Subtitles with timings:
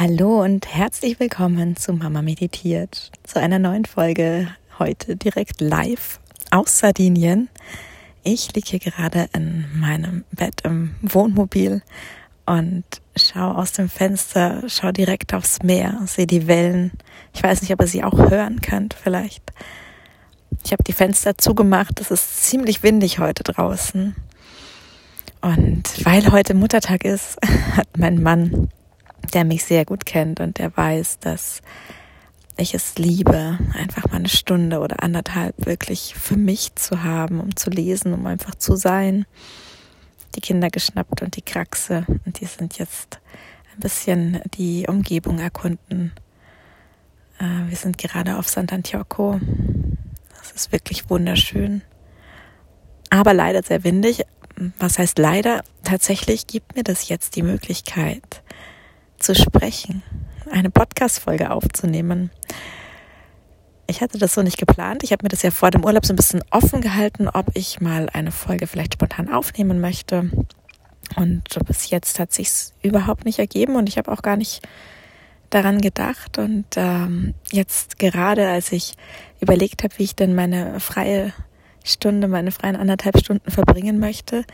[0.00, 6.78] Hallo und herzlich willkommen zu Mama Meditiert, zu einer neuen Folge heute direkt live aus
[6.78, 7.50] Sardinien.
[8.22, 11.82] Ich liege hier gerade in meinem Bett im Wohnmobil
[12.46, 12.84] und
[13.14, 16.92] schaue aus dem Fenster, schaue direkt aufs Meer, sehe die Wellen.
[17.34, 19.52] Ich weiß nicht, ob ihr sie auch hören könnt, vielleicht.
[20.64, 24.16] Ich habe die Fenster zugemacht, es ist ziemlich windig heute draußen.
[25.42, 27.36] Und weil heute Muttertag ist,
[27.76, 28.70] hat mein Mann
[29.34, 31.62] der mich sehr gut kennt und der weiß, dass
[32.56, 37.56] ich es liebe, einfach mal eine Stunde oder anderthalb wirklich für mich zu haben, um
[37.56, 39.24] zu lesen, um einfach zu sein.
[40.34, 43.20] Die Kinder geschnappt und die Kraxe und die sind jetzt
[43.74, 46.12] ein bisschen die Umgebung erkunden.
[47.38, 49.40] Äh, wir sind gerade auf Sant'Antioco.
[50.38, 51.82] Das ist wirklich wunderschön.
[53.08, 54.24] Aber leider sehr windig.
[54.78, 55.64] Was heißt leider?
[55.82, 58.42] Tatsächlich gibt mir das jetzt die Möglichkeit,
[59.20, 60.02] zu sprechen,
[60.50, 62.30] eine Podcast-Folge aufzunehmen.
[63.86, 65.02] Ich hatte das so nicht geplant.
[65.02, 67.80] Ich habe mir das ja vor dem Urlaub so ein bisschen offen gehalten, ob ich
[67.80, 70.30] mal eine Folge vielleicht spontan aufnehmen möchte.
[71.16, 74.66] Und bis jetzt hat sich's überhaupt nicht ergeben und ich habe auch gar nicht
[75.50, 76.38] daran gedacht.
[76.38, 78.94] Und ähm, jetzt gerade, als ich
[79.40, 81.32] überlegt habe, wie ich denn meine freie
[81.84, 84.44] Stunde, meine freien anderthalb Stunden verbringen möchte,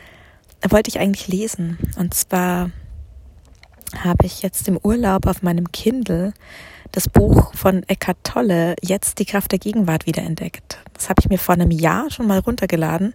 [0.67, 1.77] wollte ich eigentlich lesen.
[1.97, 2.71] Und zwar
[4.03, 6.33] habe ich jetzt im Urlaub auf meinem Kindle
[6.91, 10.77] das Buch von Eckhart Tolle, Jetzt die Kraft der Gegenwart, wiederentdeckt.
[10.93, 13.13] Das habe ich mir vor einem Jahr schon mal runtergeladen,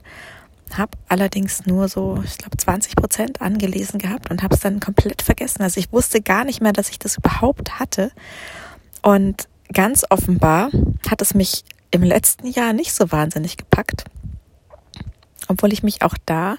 [0.74, 5.22] habe allerdings nur so, ich glaube, 20 Prozent angelesen gehabt und habe es dann komplett
[5.22, 5.62] vergessen.
[5.62, 8.10] Also ich wusste gar nicht mehr, dass ich das überhaupt hatte.
[9.02, 10.70] Und ganz offenbar
[11.08, 14.04] hat es mich im letzten Jahr nicht so wahnsinnig gepackt,
[15.48, 16.56] obwohl ich mich auch da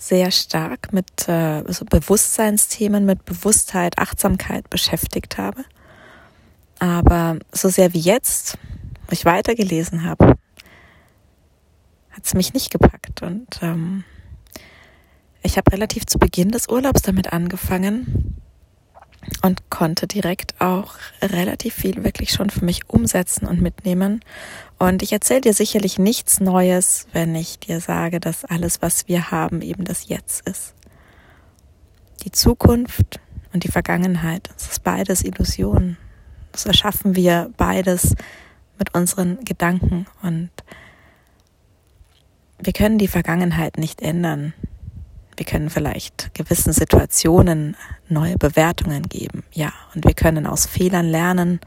[0.00, 5.64] sehr stark mit äh, so Bewusstseinsthemen, mit Bewusstheit, Achtsamkeit beschäftigt habe.
[6.78, 8.56] Aber so sehr wie jetzt,
[9.06, 10.38] wo ich weitergelesen habe,
[12.10, 13.20] hat es mich nicht gepackt.
[13.20, 14.04] Und ähm,
[15.42, 18.40] ich habe relativ zu Beginn des Urlaubs damit angefangen,
[19.42, 24.20] und konnte direkt auch relativ viel wirklich schon für mich umsetzen und mitnehmen.
[24.78, 29.30] Und ich erzähle dir sicherlich nichts Neues, wenn ich dir sage, dass alles, was wir
[29.30, 30.74] haben, eben das Jetzt ist.
[32.24, 33.20] Die Zukunft
[33.52, 35.96] und die Vergangenheit, das ist beides Illusionen.
[36.52, 38.14] Das erschaffen wir beides
[38.78, 40.50] mit unseren Gedanken und
[42.58, 44.52] wir können die Vergangenheit nicht ändern.
[45.40, 47.74] Wir können vielleicht gewissen Situationen
[48.10, 49.42] neue Bewertungen geben.
[49.54, 51.60] Ja, und wir können aus Fehlern lernen.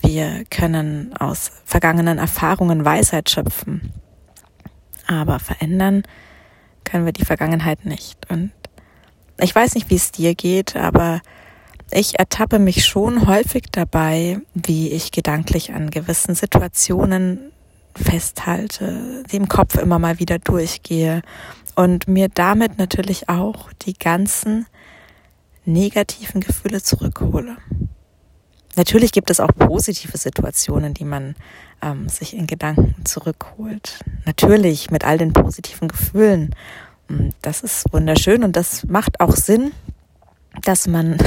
[0.00, 3.92] Wir können aus vergangenen Erfahrungen Weisheit schöpfen.
[5.08, 6.04] Aber verändern
[6.84, 8.30] können wir die Vergangenheit nicht.
[8.30, 8.52] Und
[9.40, 11.20] ich weiß nicht, wie es dir geht, aber
[11.90, 17.50] ich ertappe mich schon häufig dabei, wie ich gedanklich an gewissen Situationen
[17.96, 21.22] festhalte, die im Kopf immer mal wieder durchgehe
[21.74, 24.66] und mir damit natürlich auch die ganzen
[25.64, 27.56] negativen Gefühle zurückhole.
[28.76, 31.36] Natürlich gibt es auch positive Situationen, die man
[31.80, 34.00] ähm, sich in Gedanken zurückholt.
[34.24, 36.54] Natürlich mit all den positiven Gefühlen.
[37.42, 39.72] Das ist wunderschön und das macht auch Sinn,
[40.62, 41.18] dass man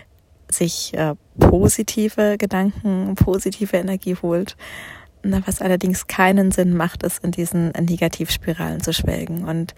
[0.50, 4.56] sich äh, positive Gedanken, positive Energie holt
[5.46, 9.44] was allerdings keinen Sinn macht, ist in diesen Negativspiralen zu schwelgen.
[9.44, 9.74] Und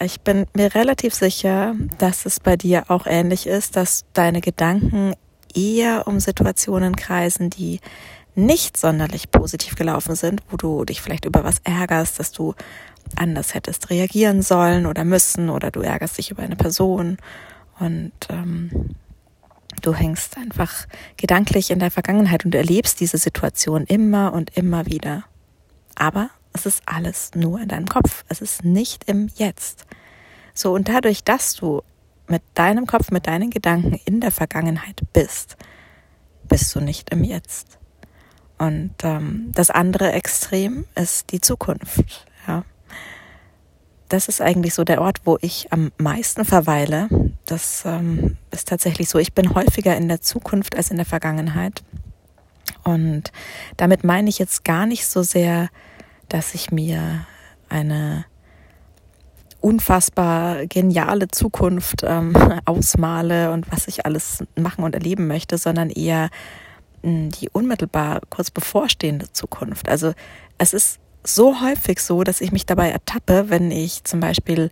[0.00, 5.14] ich bin mir relativ sicher, dass es bei dir auch ähnlich ist, dass deine Gedanken
[5.54, 7.80] eher um Situationen kreisen, die
[8.34, 12.54] nicht sonderlich positiv gelaufen sind, wo du dich vielleicht über was ärgerst, dass du
[13.16, 17.18] anders hättest reagieren sollen oder müssen oder du ärgerst dich über eine Person
[17.78, 18.94] und ähm,
[19.82, 20.86] Du hängst einfach
[21.16, 25.24] gedanklich in der Vergangenheit und erlebst diese Situation immer und immer wieder.
[25.94, 28.24] Aber es ist alles nur in deinem Kopf.
[28.28, 29.86] Es ist nicht im Jetzt.
[30.54, 31.82] So, und dadurch, dass du
[32.28, 35.56] mit deinem Kopf, mit deinen Gedanken in der Vergangenheit bist,
[36.48, 37.78] bist du nicht im Jetzt.
[38.58, 42.26] Und ähm, das andere Extrem ist die Zukunft.
[44.08, 47.08] Das ist eigentlich so der Ort, wo ich am meisten verweile.
[47.46, 49.18] Das ähm, ist tatsächlich so.
[49.18, 51.82] Ich bin häufiger in der Zukunft als in der Vergangenheit.
[52.82, 53.32] Und
[53.76, 55.68] damit meine ich jetzt gar nicht so sehr,
[56.28, 57.26] dass ich mir
[57.68, 58.26] eine
[59.60, 62.34] unfassbar geniale Zukunft ähm,
[62.66, 66.28] ausmale und was ich alles machen und erleben möchte, sondern eher
[67.02, 69.88] mh, hm, die unmittelbar kurz bevorstehende Zukunft.
[69.88, 70.12] Also
[70.58, 74.70] es ist so häufig so, dass ich mich dabei ertappe, wenn ich zum Beispiel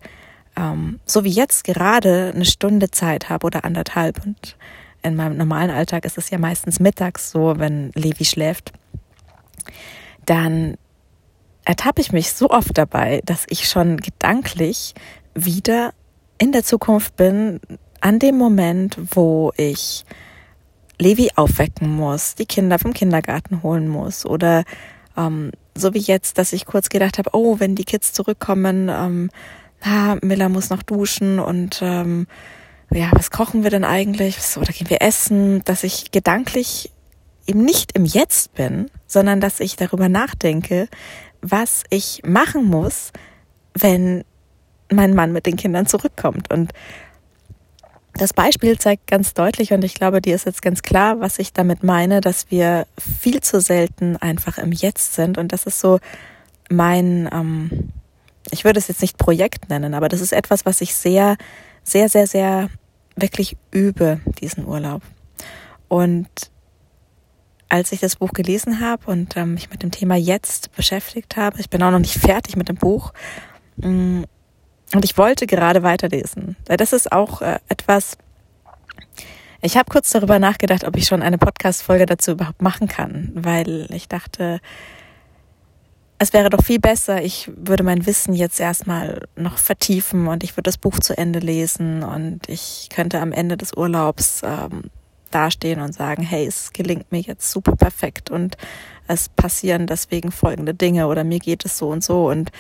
[0.57, 4.25] ähm, so wie jetzt gerade eine Stunde Zeit habe oder anderthalb.
[4.25, 4.57] Und
[5.03, 8.73] in meinem normalen Alltag ist es ja meistens mittags so, wenn Levi schläft,
[10.27, 10.77] dann
[11.65, 14.95] ertappe ich mich so oft dabei, dass ich schon gedanklich
[15.35, 15.95] wieder
[16.39, 17.61] in der Zukunft bin,
[18.01, 20.05] an dem Moment, wo ich
[20.99, 24.65] Levi aufwecken muss, die Kinder vom Kindergarten holen muss oder
[25.17, 29.31] ähm, so wie jetzt, dass ich kurz gedacht habe, oh, wenn die Kids zurückkommen, ähm,
[29.83, 32.27] ah, Miller muss noch duschen und ähm,
[32.91, 34.37] ja, was kochen wir denn eigentlich?
[34.57, 35.65] Oder gehen wir essen?
[35.65, 36.93] Dass ich gedanklich
[37.47, 40.89] eben nicht im Jetzt bin, sondern dass ich darüber nachdenke,
[41.41, 43.13] was ich machen muss,
[43.75, 44.25] wenn
[44.91, 46.53] mein Mann mit den Kindern zurückkommt.
[46.53, 46.73] Und
[48.15, 51.53] das Beispiel zeigt ganz deutlich, und ich glaube, dir ist jetzt ganz klar, was ich
[51.53, 55.39] damit meine, dass wir viel zu selten einfach im Jetzt sind.
[55.39, 55.99] Und das ist so
[56.69, 57.91] mein, ähm,
[58.51, 61.37] ich würde es jetzt nicht Projekt nennen, aber das ist etwas, was ich sehr,
[61.85, 62.69] sehr, sehr, sehr
[63.17, 65.03] wirklich übe, diesen Urlaub.
[65.89, 66.29] Und
[67.69, 71.59] als ich das Buch gelesen habe und ähm, mich mit dem Thema jetzt beschäftigt habe,
[71.59, 73.15] ich bin auch noch nicht fertig mit dem Buch,
[73.77, 74.25] mm,
[74.95, 76.57] und ich wollte gerade weiterlesen.
[76.65, 78.19] Das ist auch äh, etwas,
[79.61, 83.87] ich habe kurz darüber nachgedacht, ob ich schon eine Podcast-Folge dazu überhaupt machen kann, weil
[83.91, 84.61] ich dachte,
[86.19, 90.53] es wäre doch viel besser, ich würde mein Wissen jetzt erstmal noch vertiefen und ich
[90.53, 94.85] würde das Buch zu Ende lesen und ich könnte am Ende des Urlaubs ähm,
[95.33, 98.57] dastehen und sagen, hey, es gelingt mir jetzt super perfekt und
[99.09, 102.53] es passieren deswegen folgende Dinge oder mir geht es so und so und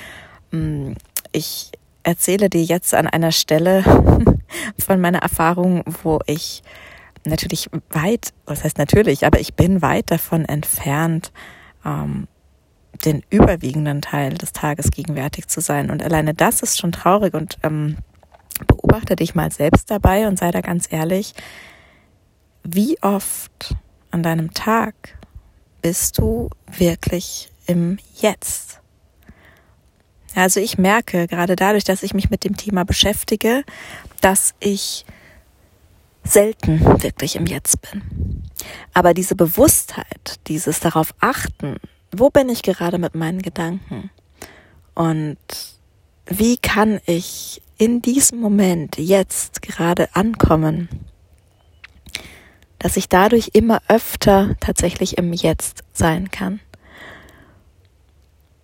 [0.50, 0.94] mh, mm,
[1.30, 1.70] ich
[2.02, 3.82] erzähle dir jetzt an einer Stelle
[4.78, 6.62] von meiner Erfahrung, wo ich
[7.24, 11.32] natürlich weit, was heißt natürlich, aber ich bin weit davon entfernt,
[11.84, 12.26] ähm,
[13.04, 15.90] den überwiegenden Teil des Tages gegenwärtig zu sein.
[15.90, 17.96] Und alleine das ist schon traurig und ähm,
[18.66, 21.34] beobachte dich mal selbst dabei und sei da ganz ehrlich,
[22.64, 23.74] wie oft
[24.10, 24.94] an deinem Tag
[25.80, 28.81] bist du wirklich im Jetzt?
[30.34, 33.64] Also ich merke gerade dadurch, dass ich mich mit dem Thema beschäftige,
[34.20, 35.04] dass ich
[36.24, 38.42] selten wirklich im Jetzt bin.
[38.94, 41.76] Aber diese Bewusstheit, dieses darauf achten,
[42.12, 44.10] wo bin ich gerade mit meinen Gedanken?
[44.94, 45.38] Und
[46.26, 50.88] wie kann ich in diesem Moment jetzt gerade ankommen,
[52.78, 56.60] dass ich dadurch immer öfter tatsächlich im Jetzt sein kann?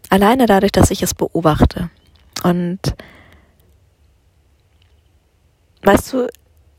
[0.08, 1.90] Alleine dadurch, dass ich es beobachte.
[2.42, 2.80] Und
[5.82, 6.28] weißt du,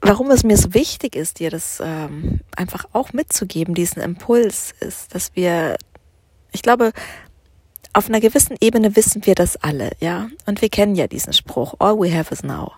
[0.01, 5.13] warum es mir so wichtig ist, dir das ähm, einfach auch mitzugeben, diesen Impuls, ist,
[5.13, 5.77] dass wir,
[6.51, 6.91] ich glaube,
[7.93, 10.29] auf einer gewissen Ebene wissen wir das alle, ja.
[10.45, 12.73] Und wir kennen ja diesen Spruch, all we have is now.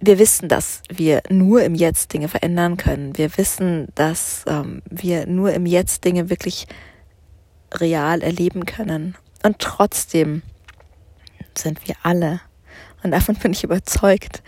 [0.00, 3.16] Wir wissen, dass wir nur im Jetzt Dinge verändern können.
[3.18, 6.68] Wir wissen, dass ähm, wir nur im Jetzt Dinge wirklich
[7.72, 9.16] real erleben können.
[9.42, 10.42] Und trotzdem
[11.56, 12.40] sind wir alle,
[13.02, 14.42] und davon bin ich überzeugt,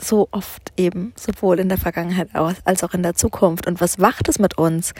[0.00, 3.66] so oft eben, sowohl in der Vergangenheit als auch in der Zukunft.
[3.66, 4.94] Und was macht es mit uns?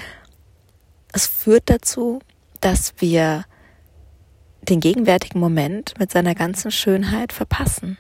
[1.13, 2.21] Es führt dazu,
[2.61, 3.45] dass wir
[4.63, 7.97] den gegenwärtigen Moment mit seiner ganzen Schönheit verpassen.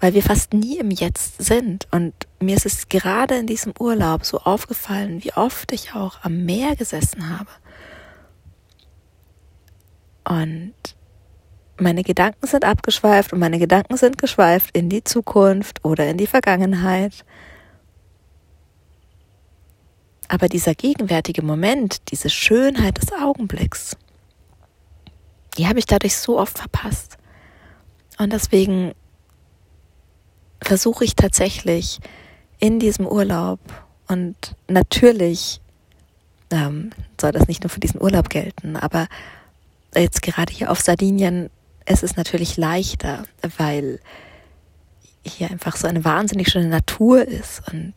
[0.00, 1.86] Weil wir fast nie im Jetzt sind.
[1.92, 6.44] Und mir ist es gerade in diesem Urlaub so aufgefallen, wie oft ich auch am
[6.44, 7.50] Meer gesessen habe.
[10.24, 10.74] Und
[11.78, 16.26] meine Gedanken sind abgeschweift und meine Gedanken sind geschweift in die Zukunft oder in die
[16.26, 17.24] Vergangenheit.
[20.28, 23.96] Aber dieser gegenwärtige Moment, diese Schönheit des Augenblicks,
[25.58, 27.18] die habe ich dadurch so oft verpasst.
[28.18, 28.92] Und deswegen
[30.62, 31.98] versuche ich tatsächlich
[32.62, 33.58] in diesem Urlaub
[34.06, 34.36] und
[34.68, 35.60] natürlich
[36.50, 39.08] ähm, soll das nicht nur für diesen Urlaub gelten, aber
[39.96, 41.50] jetzt gerade hier auf Sardinien
[41.86, 43.24] es ist natürlich leichter,
[43.58, 43.98] weil
[45.26, 47.94] hier einfach so eine wahnsinnig schöne Natur ist und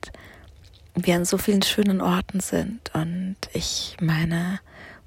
[0.95, 4.59] wir an so vielen schönen Orten sind und ich meine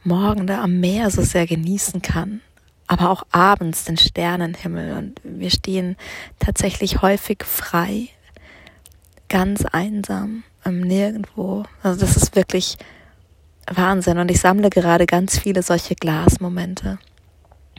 [0.04, 2.42] Morgen da am Meer so sehr genießen kann,
[2.86, 5.96] aber auch abends den Sternenhimmel und wir stehen
[6.38, 8.08] tatsächlich häufig frei,
[9.28, 11.64] ganz einsam, am nirgendwo.
[11.82, 12.78] Also das ist wirklich
[13.70, 16.98] Wahnsinn und ich sammle gerade ganz viele solche Glasmomente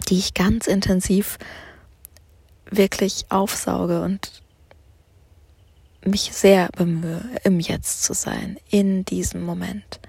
[0.08, 1.38] die ich ganz intensiv
[2.70, 4.44] wirklich aufsauge und
[6.06, 10.00] mich sehr bemühe, im Jetzt zu sein, in diesem Moment.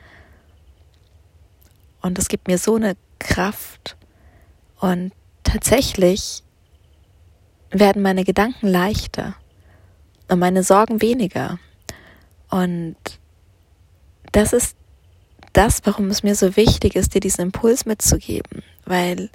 [2.00, 3.96] Und es gibt mir so eine Kraft
[4.78, 6.42] und tatsächlich
[7.70, 9.34] werden meine Gedanken leichter,
[10.30, 11.58] und meine Sorgen weniger.
[12.50, 12.96] Und
[14.32, 14.76] das ist
[15.52, 19.30] das, warum es mir so wichtig ist, dir diesen Impuls mitzugeben, weil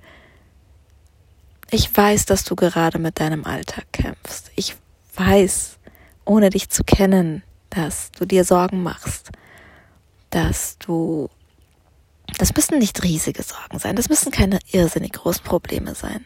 [1.71, 4.51] ich weiß, dass du gerade mit deinem Alltag kämpfst.
[4.55, 4.75] Ich
[5.15, 5.77] weiß,
[6.23, 9.31] ohne dich zu kennen, dass du dir Sorgen machst,
[10.29, 11.29] dass du,
[12.37, 16.25] das müssen nicht riesige Sorgen sein, das müssen keine irrsinnig großen Probleme sein.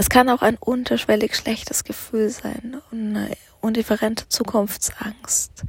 [0.00, 5.64] Das kann auch ein unterschwellig schlechtes Gefühl sein, eine undifferente Zukunftsangst,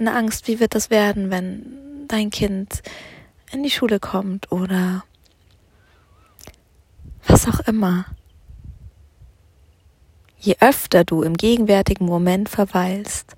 [0.00, 2.82] eine Angst, wie wird das werden, wenn dein Kind
[3.52, 5.04] in die Schule kommt oder
[7.28, 8.06] was auch immer.
[10.40, 13.36] Je öfter du im gegenwärtigen Moment verweilst,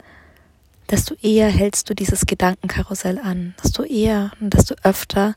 [0.89, 5.35] desto eher hältst du dieses Gedankenkarussell an, desto eher und desto öfter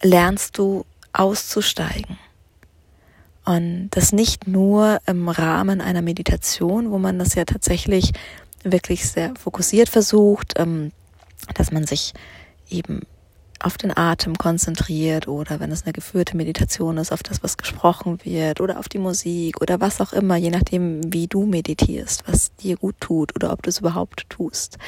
[0.00, 2.16] lernst du auszusteigen.
[3.44, 8.12] Und das nicht nur im Rahmen einer Meditation, wo man das ja tatsächlich
[8.62, 10.92] wirklich sehr fokussiert versucht, ähm,
[11.54, 12.12] dass man sich
[12.68, 13.00] eben
[13.62, 18.18] auf den Atem konzentriert oder wenn es eine geführte Meditation ist, auf das, was gesprochen
[18.24, 22.54] wird oder auf die Musik oder was auch immer, je nachdem, wie du meditierst, was
[22.56, 24.78] dir gut tut oder ob du es überhaupt tust.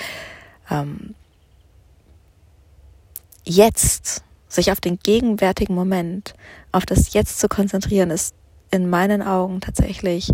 [0.70, 1.14] Ähm,
[3.44, 6.34] jetzt sich auf den gegenwärtigen Moment,
[6.72, 8.34] auf das Jetzt zu konzentrieren, ist
[8.72, 10.32] in meinen Augen tatsächlich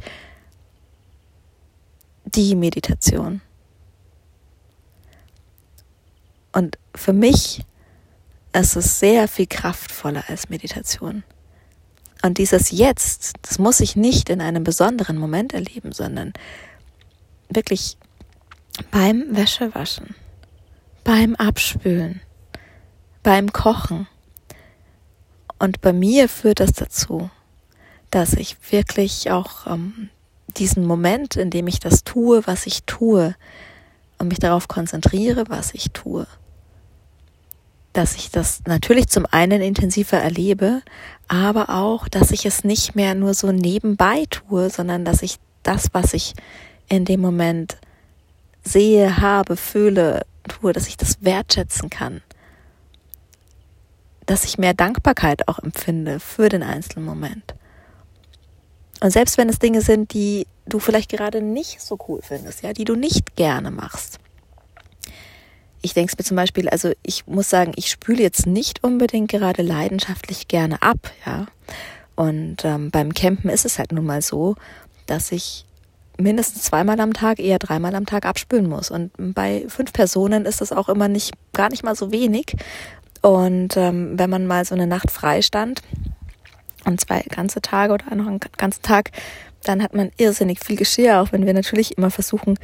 [2.24, 3.42] die Meditation.
[6.52, 7.66] Und für mich
[8.52, 11.22] es ist sehr viel kraftvoller als Meditation.
[12.22, 16.32] Und dieses Jetzt, das muss ich nicht in einem besonderen Moment erleben, sondern
[17.48, 17.96] wirklich
[18.90, 20.14] beim Wäschewaschen,
[21.04, 22.20] beim Abspülen,
[23.22, 24.08] beim Kochen.
[25.60, 27.30] Und bei mir führt das dazu,
[28.10, 30.08] dass ich wirklich auch ähm,
[30.56, 33.34] diesen Moment, in dem ich das tue, was ich tue,
[34.18, 36.26] und mich darauf konzentriere, was ich tue,
[37.92, 40.82] dass ich das natürlich zum einen intensiver erlebe,
[41.28, 45.88] aber auch, dass ich es nicht mehr nur so nebenbei tue, sondern dass ich das,
[45.92, 46.34] was ich
[46.88, 47.78] in dem Moment
[48.62, 52.22] sehe, habe, fühle, tue, dass ich das wertschätzen kann.
[54.26, 57.54] Dass ich mehr Dankbarkeit auch empfinde für den einzelnen Moment.
[59.00, 62.72] Und selbst wenn es Dinge sind, die du vielleicht gerade nicht so cool findest, ja,
[62.72, 64.18] die du nicht gerne machst,
[65.80, 69.30] ich denke es mir zum Beispiel, also ich muss sagen, ich spüle jetzt nicht unbedingt
[69.30, 71.46] gerade leidenschaftlich gerne ab, ja.
[72.16, 74.56] Und ähm, beim Campen ist es halt nun mal so,
[75.06, 75.64] dass ich
[76.18, 78.90] mindestens zweimal am Tag, eher dreimal am Tag abspülen muss.
[78.90, 82.56] Und bei fünf Personen ist das auch immer nicht, gar nicht mal so wenig.
[83.22, 85.82] Und ähm, wenn man mal so eine Nacht frei stand
[86.88, 89.12] und zwei ganze Tage oder noch einen ganzen Tag,
[89.64, 92.58] dann hat man irrsinnig viel Geschirr, auch wenn wir natürlich immer versuchen,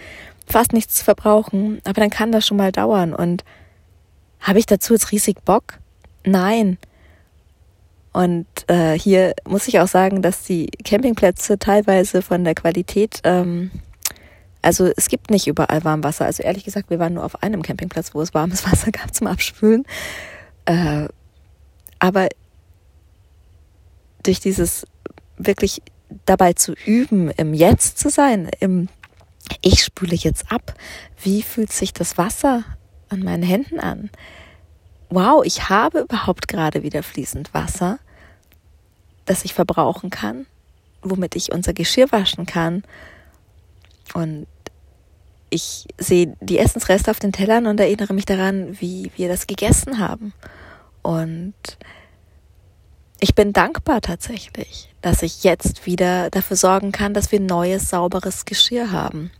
[0.46, 1.80] fast nichts zu verbrauchen.
[1.84, 3.14] Aber dann kann das schon mal dauern.
[3.14, 3.44] Und
[4.40, 5.78] habe ich dazu jetzt riesig Bock?
[6.24, 6.78] Nein.
[8.12, 13.70] Und äh, hier muss ich auch sagen, dass die Campingplätze teilweise von der Qualität, ähm,
[14.62, 16.24] also es gibt nicht überall Warmwasser.
[16.24, 19.26] Also ehrlich gesagt, wir waren nur auf einem Campingplatz, wo es warmes Wasser gab zum
[19.26, 19.84] Abspülen.
[20.64, 21.08] Äh,
[21.98, 22.28] aber
[24.24, 24.86] durch dieses
[25.36, 25.82] wirklich
[26.26, 28.88] dabei zu üben, im Jetzt zu sein, im
[29.60, 30.74] ich spüle jetzt ab.
[31.22, 32.64] Wie fühlt sich das Wasser
[33.08, 34.10] an meinen Händen an?
[35.10, 37.98] Wow, ich habe überhaupt gerade wieder fließend Wasser,
[39.26, 40.46] das ich verbrauchen kann,
[41.02, 42.84] womit ich unser Geschirr waschen kann.
[44.14, 44.46] Und
[45.50, 49.98] ich sehe die Essensreste auf den Tellern und erinnere mich daran, wie wir das gegessen
[49.98, 50.32] haben.
[51.02, 51.54] Und
[53.24, 58.44] ich bin dankbar tatsächlich, dass ich jetzt wieder dafür sorgen kann, dass wir neues, sauberes
[58.44, 59.30] Geschirr haben.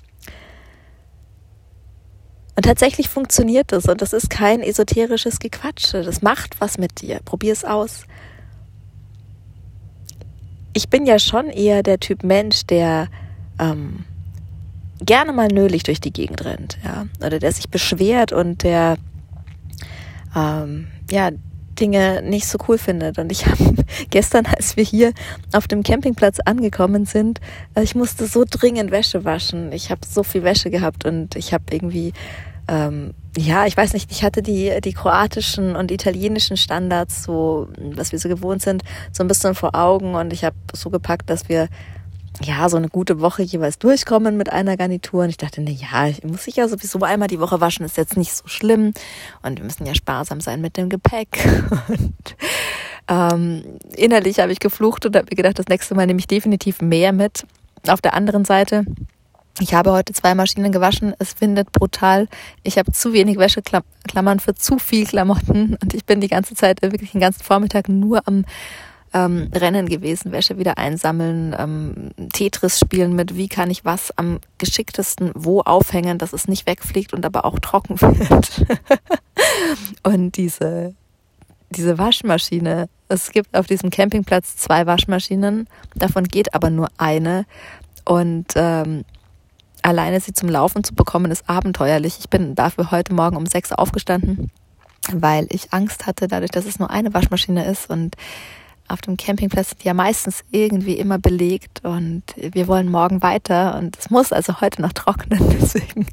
[2.57, 6.03] Und tatsächlich funktioniert das und das ist kein esoterisches Gequatsche.
[6.03, 7.21] Das macht was mit dir.
[7.27, 8.07] Probier es aus.
[10.73, 13.09] Ich bin ja schon eher der Typ Mensch, der
[13.59, 14.07] ähm,
[14.99, 18.97] gerne mal nölig durch die Gegend rennt, ja, oder der sich beschwert und der
[20.35, 21.33] ähm, ja
[21.75, 23.19] Dinge nicht so cool findet.
[23.19, 23.75] Und ich habe
[24.11, 25.13] gestern, als wir hier
[25.53, 27.41] auf dem Campingplatz angekommen sind,
[27.75, 29.73] äh, ich musste so dringend Wäsche waschen.
[29.73, 32.13] Ich habe so viel Wäsche gehabt und ich habe irgendwie
[32.67, 38.13] ähm, ja, ich weiß nicht, ich hatte die, die kroatischen und italienischen Standards, so, was
[38.13, 41.49] wir so gewohnt sind, so ein bisschen vor Augen und ich habe so gepackt, dass
[41.49, 41.69] wir
[42.43, 45.25] ja, so eine gute Woche jeweils durchkommen mit einer Garnitur.
[45.25, 47.97] Und ich dachte, na ja, ich muss ich ja sowieso einmal die Woche waschen, ist
[47.97, 48.93] jetzt nicht so schlimm.
[49.43, 51.39] Und wir müssen ja sparsam sein mit dem Gepäck.
[51.89, 52.37] Und
[53.09, 56.81] ähm, innerlich habe ich geflucht und habe mir gedacht, das nächste Mal nehme ich definitiv
[56.81, 57.47] mehr mit.
[57.87, 58.87] Auf der anderen Seite
[59.61, 61.15] Ich habe heute zwei Maschinen gewaschen.
[61.19, 62.29] Es windet brutal.
[62.63, 66.81] Ich habe zu wenig Wäscheklammern für zu viel Klamotten und ich bin die ganze Zeit
[66.81, 68.47] wirklich den ganzen Vormittag nur am
[69.15, 74.41] ähm, Rennen gewesen, Wäsche wieder einsammeln, ähm, Tetris spielen mit, wie kann ich was am
[74.59, 78.67] geschicktesten wo aufhängen, dass es nicht wegfliegt und aber auch trocken wird.
[80.03, 80.95] und diese,
[81.71, 87.47] diese Waschmaschine, es gibt auf diesem Campingplatz zwei Waschmaschinen, davon geht aber nur eine
[88.05, 89.05] und ähm,
[89.83, 92.19] alleine sie zum Laufen zu bekommen, ist abenteuerlich.
[92.19, 94.51] Ich bin dafür heute Morgen um sechs aufgestanden,
[95.13, 98.17] weil ich Angst hatte, dadurch, dass es nur eine Waschmaschine ist und
[98.89, 103.97] auf dem Campingplatz sind ja meistens irgendwie immer belegt und wir wollen morgen weiter und
[103.99, 105.41] es muss also heute noch trocknen.
[105.61, 106.07] Deswegen,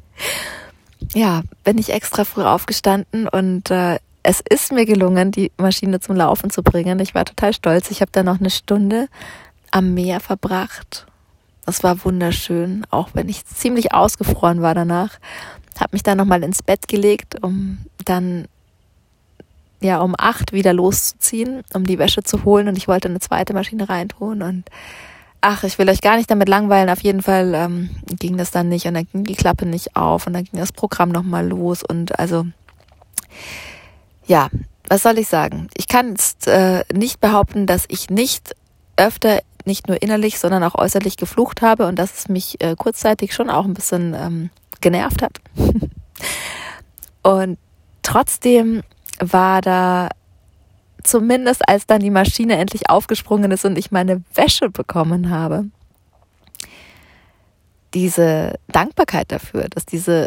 [1.14, 6.16] ja, bin ich extra früh aufgestanden und äh, es ist mir gelungen, die Maschine zum
[6.16, 7.00] Laufen zu bringen.
[7.00, 7.90] Ich war total stolz.
[7.90, 9.08] Ich habe da noch eine Stunde
[9.70, 11.06] am Meer verbracht.
[11.66, 15.18] Das war wunderschön, auch wenn ich ziemlich ausgefroren war danach.
[15.78, 18.46] Habe mich dann nochmal ins Bett gelegt, um dann
[19.84, 23.54] ja um acht wieder loszuziehen, um die Wäsche zu holen und ich wollte eine zweite
[23.54, 24.64] Maschine reintun und
[25.40, 26.88] ach, ich will euch gar nicht damit langweilen.
[26.88, 30.26] Auf jeden Fall ähm, ging das dann nicht und dann ging die Klappe nicht auf
[30.26, 32.46] und dann ging das Programm nochmal los und also
[34.26, 34.48] ja,
[34.88, 35.68] was soll ich sagen?
[35.74, 38.54] Ich kann jetzt äh, nicht behaupten, dass ich nicht
[38.96, 43.34] öfter nicht nur innerlich, sondern auch äußerlich geflucht habe und dass es mich äh, kurzzeitig
[43.34, 45.40] schon auch ein bisschen ähm, genervt hat.
[47.22, 47.58] und
[48.02, 48.82] trotzdem
[49.22, 50.08] war da
[51.02, 55.66] zumindest als dann die Maschine endlich aufgesprungen ist und ich meine Wäsche bekommen habe,
[57.94, 60.26] diese Dankbarkeit dafür, dass diese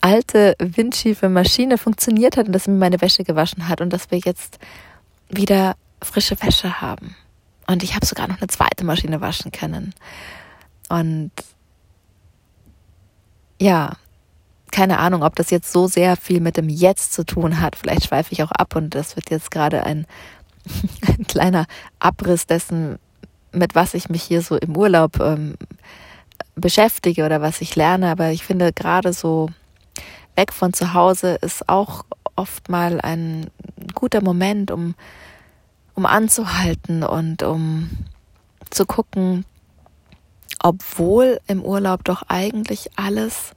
[0.00, 4.10] alte windschiefe Maschine funktioniert hat und dass sie mir meine Wäsche gewaschen hat und dass
[4.10, 4.58] wir jetzt
[5.28, 7.14] wieder frische Wäsche haben.
[7.66, 9.94] Und ich habe sogar noch eine zweite Maschine waschen können.
[10.88, 11.30] Und
[13.60, 13.92] ja,
[14.72, 17.76] keine Ahnung, ob das jetzt so sehr viel mit dem Jetzt zu tun hat.
[17.76, 20.06] Vielleicht schweife ich auch ab und das wird jetzt gerade ein,
[21.06, 21.66] ein kleiner
[21.98, 22.98] Abriss dessen,
[23.52, 25.54] mit was ich mich hier so im Urlaub ähm,
[26.54, 28.10] beschäftige oder was ich lerne.
[28.10, 29.48] Aber ich finde gerade so
[30.36, 32.04] weg von zu Hause ist auch
[32.36, 33.50] oft mal ein
[33.94, 34.94] guter Moment, um,
[35.94, 37.90] um anzuhalten und um
[38.70, 39.44] zu gucken,
[40.62, 43.52] obwohl im Urlaub doch eigentlich alles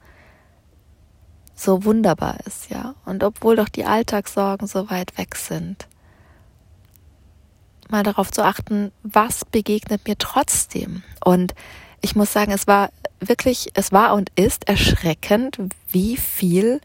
[1.54, 2.94] so wunderbar ist, ja.
[3.04, 5.86] Und obwohl doch die Alltagssorgen so weit weg sind,
[7.88, 11.02] mal darauf zu achten, was begegnet mir trotzdem.
[11.24, 11.54] Und
[12.00, 12.90] ich muss sagen, es war
[13.20, 15.58] wirklich, es war und ist erschreckend,
[15.90, 16.80] wie viel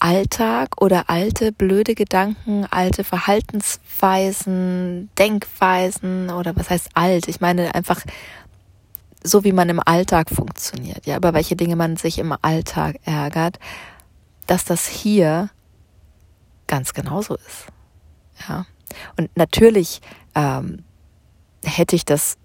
[0.00, 7.28] Alltag oder alte blöde Gedanken, alte Verhaltensweisen, Denkweisen oder was heißt alt?
[7.28, 8.00] Ich meine einfach
[9.24, 13.58] so wie man im Alltag funktioniert, ja, über welche Dinge man sich im Alltag ärgert,
[14.46, 15.50] dass das hier
[16.66, 17.66] ganz genauso ist.
[18.48, 18.66] Ja.
[19.16, 20.00] Und natürlich
[20.34, 20.84] ähm,
[21.64, 22.36] hätte ich das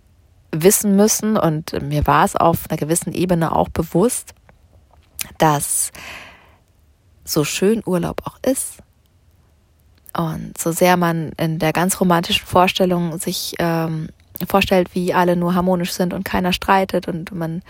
[0.51, 4.33] wissen müssen und mir war es auf einer gewissen Ebene auch bewusst,
[5.37, 5.91] dass
[7.25, 8.77] so schön Urlaub auch ist
[10.15, 14.09] und so sehr man in der ganz romantischen Vorstellung sich ähm,
[14.47, 17.61] vorstellt, wie alle nur harmonisch sind und keiner streitet und man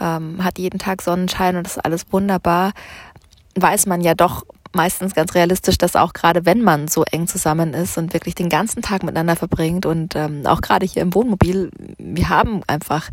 [0.00, 2.72] ähm, hat jeden Tag Sonnenschein und das ist alles wunderbar,
[3.54, 7.74] weiß man ja doch meistens ganz realistisch, dass auch gerade wenn man so eng zusammen
[7.74, 11.70] ist und wirklich den ganzen Tag miteinander verbringt und ähm, auch gerade hier im Wohnmobil,
[11.98, 13.10] wir haben einfach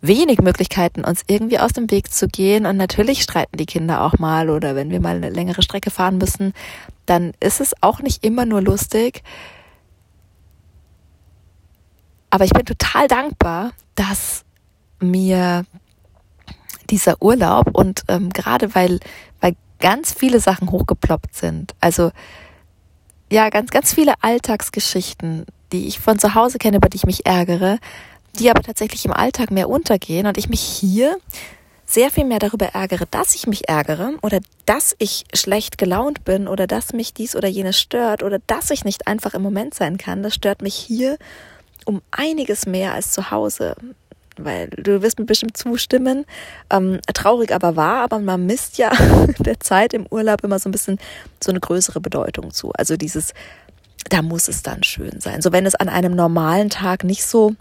[0.00, 2.66] wenig Möglichkeiten, uns irgendwie aus dem Weg zu gehen.
[2.66, 6.18] Und natürlich streiten die Kinder auch mal oder wenn wir mal eine längere Strecke fahren
[6.18, 6.52] müssen,
[7.06, 9.22] dann ist es auch nicht immer nur lustig.
[12.30, 14.44] Aber ich bin total dankbar, dass
[15.00, 15.64] mir
[16.90, 19.00] dieser Urlaub und ähm, gerade weil,
[19.40, 22.10] weil ganz viele Sachen hochgeploppt sind, also
[23.30, 27.26] ja, ganz, ganz viele Alltagsgeschichten, die ich von zu Hause kenne, über die ich mich
[27.26, 27.78] ärgere,
[28.38, 31.18] die aber tatsächlich im Alltag mehr untergehen und ich mich hier
[31.84, 36.46] sehr viel mehr darüber ärgere, dass ich mich ärgere oder dass ich schlecht gelaunt bin
[36.46, 39.96] oder dass mich dies oder jenes stört oder dass ich nicht einfach im Moment sein
[39.96, 40.22] kann.
[40.22, 41.16] Das stört mich hier
[41.88, 43.74] um einiges mehr als zu Hause.
[44.36, 46.26] Weil du wirst mir bestimmt zustimmen,
[46.70, 48.92] ähm, traurig aber wahr, aber man misst ja
[49.38, 50.98] der Zeit im Urlaub immer so ein bisschen
[51.42, 52.70] so eine größere Bedeutung zu.
[52.72, 53.32] Also dieses,
[54.10, 55.40] da muss es dann schön sein.
[55.40, 57.54] So wenn es an einem normalen Tag nicht so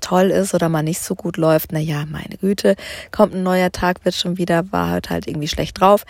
[0.00, 2.76] toll ist oder mal nicht so gut läuft, na ja, meine Güte,
[3.12, 6.04] kommt ein neuer Tag, wird schon wieder, war heute halt irgendwie schlecht drauf.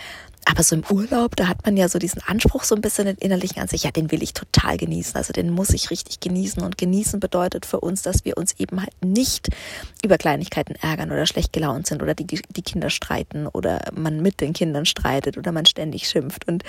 [0.46, 3.16] Aber so im Urlaub, da hat man ja so diesen Anspruch so ein bisschen den
[3.16, 5.16] innerlichen an sich, ja, den will ich total genießen.
[5.16, 6.62] Also den muss ich richtig genießen.
[6.62, 9.48] Und genießen bedeutet für uns, dass wir uns eben halt nicht
[10.04, 14.40] über Kleinigkeiten ärgern oder schlecht gelaunt sind oder die, die Kinder streiten oder man mit
[14.40, 16.46] den Kindern streitet oder man ständig schimpft.
[16.46, 16.62] Und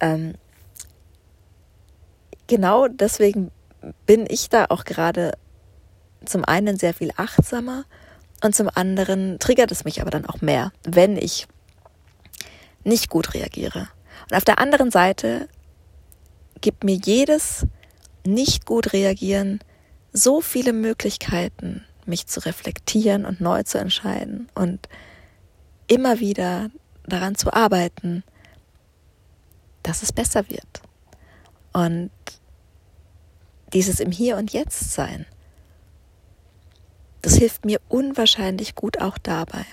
[0.00, 0.34] ähm,
[2.46, 3.50] genau deswegen
[4.06, 5.32] bin ich da auch gerade
[6.24, 7.84] zum einen sehr viel achtsamer
[8.42, 11.46] und zum anderen triggert es mich aber dann auch mehr, wenn ich
[12.84, 13.88] nicht gut reagiere.
[14.30, 15.48] Und auf der anderen Seite
[16.60, 17.66] gibt mir jedes
[18.26, 19.60] nicht gut reagieren
[20.12, 24.88] so viele Möglichkeiten, mich zu reflektieren und neu zu entscheiden und
[25.88, 26.70] immer wieder
[27.06, 28.22] daran zu arbeiten,
[29.82, 30.82] dass es besser wird.
[31.72, 32.10] Und
[33.72, 35.26] dieses im Hier und Jetzt sein,
[37.22, 39.64] das hilft mir unwahrscheinlich gut auch dabei.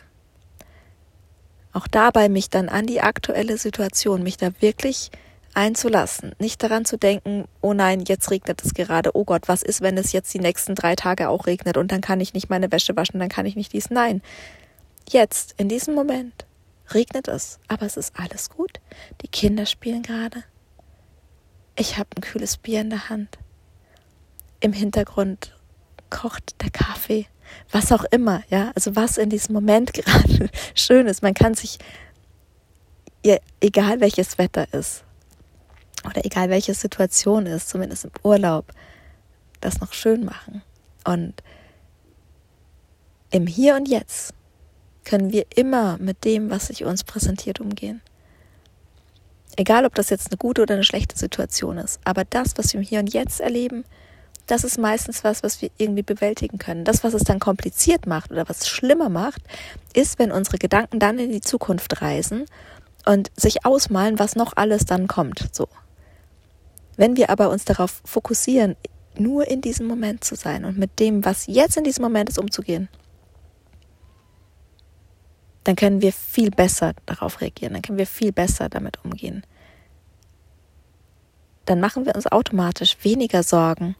[1.74, 5.12] Auch dabei mich dann an die aktuelle Situation, mich da wirklich
[5.54, 9.82] einzulassen, nicht daran zu denken, oh nein, jetzt regnet es gerade, oh Gott, was ist,
[9.82, 12.72] wenn es jetzt die nächsten drei Tage auch regnet und dann kann ich nicht meine
[12.72, 13.90] Wäsche waschen, dann kann ich nicht dies.
[13.90, 14.22] Nein,
[15.10, 16.46] jetzt, in diesem Moment,
[16.94, 18.80] regnet es, aber es ist alles gut.
[19.22, 20.44] Die Kinder spielen gerade.
[21.76, 23.38] Ich habe ein kühles Bier in der Hand.
[24.60, 25.56] Im Hintergrund
[26.10, 27.28] kocht der Kaffee
[27.72, 31.22] was auch immer, ja, also was in diesem Moment gerade schön ist.
[31.24, 31.80] Man kann sich,
[33.60, 35.04] egal welches Wetter ist
[36.06, 38.74] oder egal welche Situation ist, zumindest im Urlaub,
[39.60, 40.62] das noch schön machen.
[41.06, 41.44] Und
[43.32, 44.34] im Hier und Jetzt
[45.04, 48.02] können wir immer mit dem, was sich uns präsentiert, umgehen.
[49.58, 52.80] Egal, ob das jetzt eine gute oder eine schlechte Situation ist, aber das, was wir
[52.80, 53.84] im Hier und Jetzt erleben,
[54.52, 56.84] das ist meistens was, was wir irgendwie bewältigen können.
[56.84, 59.42] Das, was es dann kompliziert macht oder was schlimmer macht,
[59.94, 62.46] ist, wenn unsere Gedanken dann in die Zukunft reisen
[63.06, 65.48] und sich ausmalen, was noch alles dann kommt.
[65.54, 65.70] So.
[66.98, 68.76] Wenn wir aber uns darauf fokussieren,
[69.18, 72.38] nur in diesem Moment zu sein und mit dem, was jetzt in diesem Moment ist,
[72.38, 72.90] umzugehen,
[75.64, 79.46] dann können wir viel besser darauf reagieren, dann können wir viel besser damit umgehen.
[81.64, 83.96] Dann machen wir uns automatisch weniger Sorgen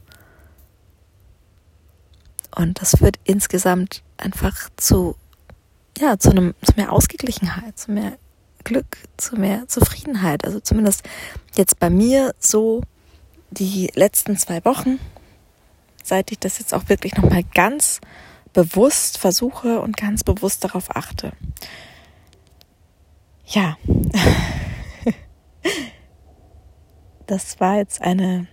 [2.56, 5.16] und das führt insgesamt einfach zu,
[5.98, 8.14] ja, zu einem, zu mehr Ausgeglichenheit, zu mehr
[8.64, 10.46] Glück, zu mehr Zufriedenheit.
[10.46, 11.04] Also zumindest
[11.56, 12.82] jetzt bei mir so
[13.50, 15.00] die letzten zwei Wochen,
[16.04, 18.02] seit ich das jetzt auch wirklich nochmal ganz
[18.54, 21.34] bewusst versuche und ganz bewusst darauf achte.
[23.46, 23.78] Ja,
[27.28, 28.48] das war jetzt eine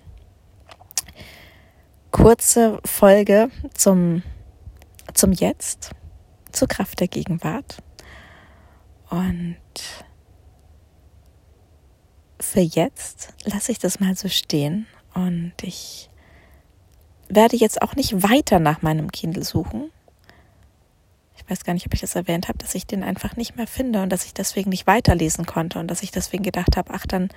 [2.19, 4.23] kurze Folge zum,
[5.15, 5.93] zum Jetzt,
[6.51, 7.79] zur Kraft der Gegenwart.
[9.09, 9.57] Und
[12.41, 16.11] für jetzt lasse ich das mal so stehen und ich
[17.29, 19.91] werde jetzt auch nicht weiter nach meinem Kindle suchen.
[21.37, 23.69] Ich weiß gar nicht, ob ich das erwähnt habe, dass ich den einfach nicht mehr
[23.69, 27.07] finde und dass ich deswegen nicht weiterlesen konnte und dass ich deswegen gedacht habe, ach,
[27.07, 27.29] dann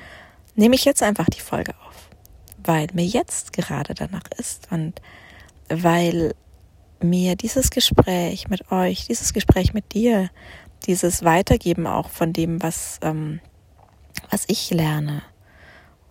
[0.55, 2.10] nehme ich jetzt einfach die Folge auf
[2.63, 5.01] weil mir jetzt gerade danach ist und
[5.69, 6.33] weil
[7.01, 10.29] mir dieses Gespräch mit euch, dieses Gespräch mit dir,
[10.85, 13.39] dieses Weitergeben auch von dem, was, ähm,
[14.29, 15.23] was ich lerne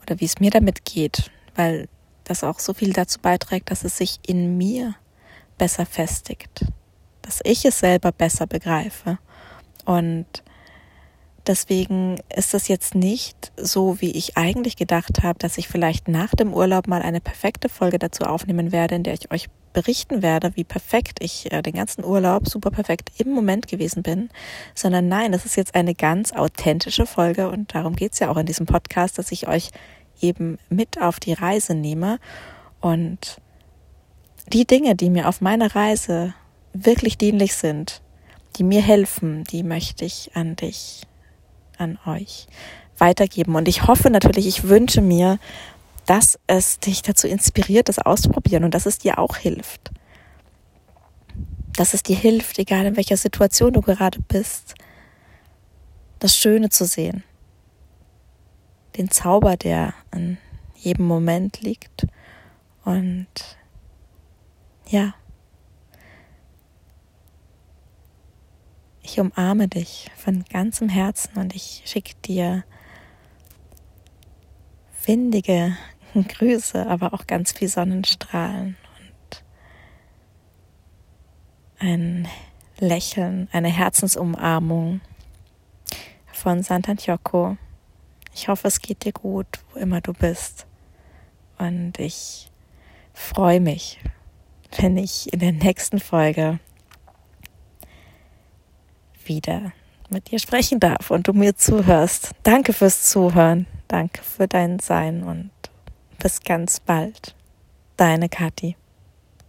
[0.03, 1.89] oder wie es mir damit geht, weil
[2.25, 4.95] das auch so viel dazu beiträgt, dass es sich in mir
[5.59, 6.65] besser festigt,
[7.23, 9.19] dass ich es selber besser begreife
[9.85, 10.27] und
[11.51, 16.33] Deswegen ist es jetzt nicht so, wie ich eigentlich gedacht habe, dass ich vielleicht nach
[16.37, 20.53] dem Urlaub mal eine perfekte Folge dazu aufnehmen werde, in der ich euch berichten werde,
[20.55, 24.31] wie perfekt ich äh, den ganzen Urlaub super perfekt im Moment gewesen bin,
[24.77, 28.37] sondern nein, das ist jetzt eine ganz authentische Folge und darum geht es ja auch
[28.37, 29.71] in diesem Podcast, dass ich euch
[30.21, 32.21] eben mit auf die Reise nehme.
[32.81, 33.39] Und
[34.53, 36.33] die Dinge, die mir auf meiner Reise
[36.75, 38.03] wirklich dienlich sind,
[38.55, 41.10] die mir helfen, die möchte ich an dich
[41.81, 42.47] an euch
[42.99, 43.57] weitergeben.
[43.57, 45.39] Und ich hoffe natürlich, ich wünsche mir,
[46.07, 49.91] dass es dich dazu inspiriert, das auszuprobieren und dass es dir auch hilft.
[51.77, 54.75] Dass es dir hilft, egal in welcher Situation du gerade bist,
[56.19, 57.25] das Schöne zu sehen.
[58.97, 60.39] Den Zauber, der in
[60.75, 62.07] jedem Moment liegt.
[62.85, 63.29] Und
[64.89, 65.15] ja,
[69.13, 72.63] Ich umarme dich von ganzem Herzen und ich schicke dir
[75.05, 75.77] windige
[76.15, 79.45] Grüße, aber auch ganz viel Sonnenstrahlen und
[81.81, 82.29] ein
[82.79, 85.01] Lächeln, eine Herzensumarmung
[86.33, 87.57] von Sant'Antioco.
[88.33, 90.67] Ich hoffe, es geht dir gut, wo immer du bist.
[91.59, 92.49] Und ich
[93.13, 93.99] freue mich,
[94.77, 96.61] wenn ich in der nächsten Folge
[99.31, 99.73] wieder
[100.09, 102.33] mit dir sprechen darf und du mir zuhörst.
[102.43, 103.67] Danke fürs Zuhören.
[103.87, 105.51] Danke für dein Sein und
[106.19, 107.37] bis ganz bald.
[107.97, 108.77] Deine Kathi.